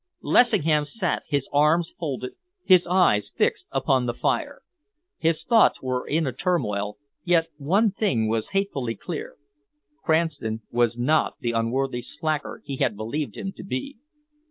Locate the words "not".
10.97-11.37